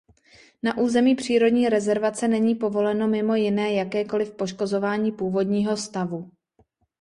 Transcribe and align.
Na 0.63 0.77
území 0.77 1.15
přírodní 1.15 1.69
rezervace 1.69 2.27
není 2.27 2.55
povoleno 2.55 3.07
mimo 3.07 3.35
jiné 3.35 3.73
jakékoliv 3.73 4.31
poškozování 4.35 5.11
původního 5.11 5.77
stavu. 5.77 6.31